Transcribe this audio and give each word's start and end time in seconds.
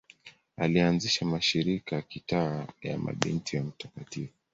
Alianzisha 0.57 1.25
mashirika 1.25 1.95
ya 1.95 2.01
kitawa 2.01 2.67
ya 2.81 2.97
Mabinti 2.97 3.57
wa 3.57 3.63
Mt. 3.63 4.29